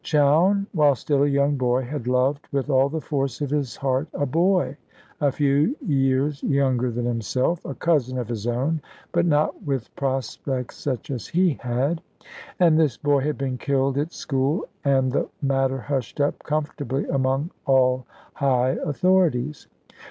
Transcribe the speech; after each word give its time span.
Chowne, 0.03 0.65
while 0.73 0.95
still 0.95 1.21
a 1.21 1.27
young 1.29 1.57
boy, 1.57 1.83
had 1.83 2.07
loved, 2.07 2.47
with 2.51 2.71
all 2.71 2.89
the 2.89 2.99
force 2.99 3.39
of 3.39 3.51
his 3.51 3.75
heart, 3.75 4.07
a 4.15 4.25
boy 4.25 4.75
a 5.19 5.31
few 5.31 5.75
years 5.85 6.41
younger 6.41 6.89
than 6.89 7.05
himself, 7.05 7.63
a 7.65 7.75
cousin 7.75 8.17
of 8.17 8.27
his 8.27 8.47
own, 8.47 8.81
but 9.11 9.27
not 9.27 9.61
with 9.61 9.95
prospects 9.95 10.77
such 10.77 11.11
as 11.11 11.27
he 11.27 11.59
had. 11.61 12.01
And 12.59 12.79
this 12.79 12.97
boy 12.97 13.19
had 13.19 13.37
been 13.37 13.59
killed 13.59 13.95
at 13.99 14.11
school, 14.11 14.65
and 14.83 15.11
the 15.11 15.29
matter 15.39 15.77
hushed 15.77 16.19
up 16.19 16.39
comfortably 16.41 17.05
among 17.05 17.51
all 17.67 18.07
high 18.33 18.77
authorities. 18.83 19.67